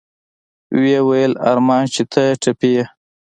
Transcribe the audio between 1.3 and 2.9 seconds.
ارمان چې ته ټپي يې.